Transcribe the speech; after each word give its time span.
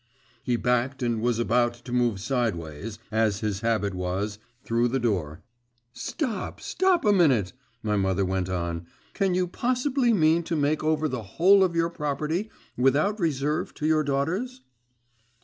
He 0.41 0.55
backed 0.55 1.03
and 1.03 1.21
was 1.21 1.37
about 1.37 1.75
to 1.75 1.91
move 1.93 2.19
sideways, 2.19 2.97
as 3.11 3.41
his 3.41 3.61
habit 3.61 3.93
was, 3.93 4.39
through 4.63 4.87
the 4.87 4.97
door. 4.99 5.43
'Stop, 5.93 6.59
stop 6.59 7.05
a 7.05 7.13
minute,' 7.13 7.53
my 7.83 7.95
mother 7.95 8.25
went 8.25 8.49
on, 8.49 8.87
'can 9.13 9.35
you 9.35 9.45
possibly 9.47 10.11
mean 10.11 10.41
to 10.45 10.55
make 10.55 10.83
over 10.83 11.07
the 11.07 11.21
whole 11.37 11.63
of 11.63 11.75
your 11.75 11.91
property 11.91 12.49
without 12.75 13.19
reserve 13.19 13.75
to 13.75 13.85
your 13.85 14.03
daughters? 14.03 14.61